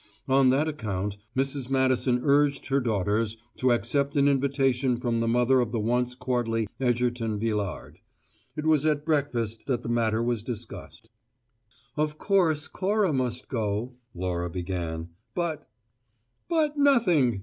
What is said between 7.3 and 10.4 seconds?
Villard. It was at breakfast that the matter